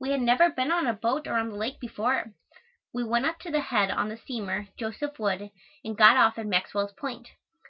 We 0.00 0.10
had 0.10 0.20
never 0.20 0.50
been 0.50 0.72
on 0.72 0.88
a 0.88 0.92
boat 0.92 1.28
or 1.28 1.34
on 1.34 1.50
the 1.50 1.54
lake 1.54 1.78
before. 1.78 2.32
We 2.92 3.04
went 3.04 3.26
up 3.26 3.38
to 3.42 3.50
the 3.52 3.60
head 3.60 3.92
on 3.92 4.08
the 4.08 4.16
steamer 4.16 4.66
"Joseph 4.76 5.20
Wood" 5.20 5.52
and 5.84 5.96
got 5.96 6.16
off 6.16 6.36
at 6.36 6.46
Maxwell's 6.48 6.90
Point. 6.94 7.28